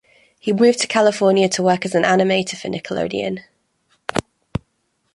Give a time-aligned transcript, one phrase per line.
[0.39, 3.43] He moved to California to work as an animator for Nickelodeon.